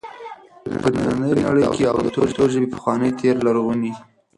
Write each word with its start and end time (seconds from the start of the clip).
په 0.81 0.87
ننی 0.97 1.31
نړۍ 1.45 1.65
کي 1.75 1.83
او 1.91 1.97
د 2.05 2.07
پښتو 2.17 2.43
ژبي 2.51 2.67
په 2.69 2.73
پخواني 2.77 3.09
تیر 3.19 3.35
لرغوني 3.45 3.91